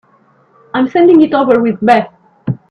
[0.73, 2.11] I'm sending it over with Beth.